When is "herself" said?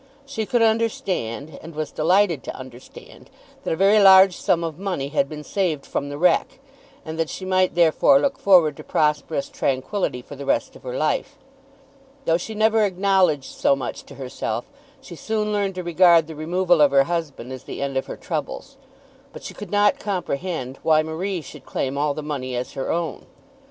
14.15-14.65